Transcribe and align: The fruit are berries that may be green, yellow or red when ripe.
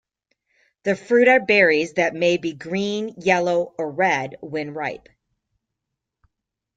The 0.81 0.95
fruit 0.95 1.27
are 1.27 1.45
berries 1.45 1.93
that 1.93 2.15
may 2.15 2.37
be 2.37 2.53
green, 2.53 3.13
yellow 3.19 3.75
or 3.77 3.91
red 3.91 4.35
when 4.39 4.73
ripe. 4.73 5.07